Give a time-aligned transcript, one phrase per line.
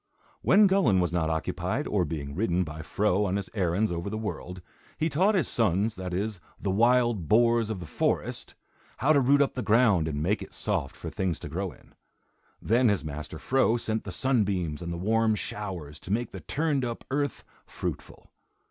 [0.41, 4.17] When Gullin was not occupied, or being ridden by Fro on his errands over the
[4.17, 4.59] world,
[4.97, 8.55] he taught his sons, that is, the wild boars of the forest,
[8.97, 11.93] how to root up the ground and make it soft for things to grow in.
[12.59, 16.83] Then his master Fro sent the sunbeams and the warm showers to make the turned
[16.83, 18.31] up earth fruitful.